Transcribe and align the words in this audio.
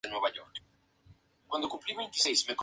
Es 0.03 0.07
un 0.09 0.13
futbolista 0.15 0.41
colombo-venezolano 0.41 1.69
como 1.69 1.69
consecuencia 1.69 2.23
de 2.23 2.31
nacer 2.31 2.33
en 2.33 2.45
frontera. 2.45 2.59